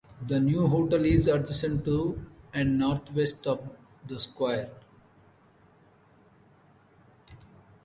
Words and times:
The 0.19 0.39
new 0.39 0.65
hotel 0.67 1.05
is 1.05 1.27
adjacent 1.27 1.85
to 1.85 2.19
and 2.55 2.79
northwest 2.79 3.45
of 3.45 3.61
the 4.07 4.19
square. 4.19 4.71